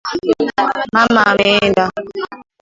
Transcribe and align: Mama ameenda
Mama 0.95 1.21
ameenda 1.31 1.83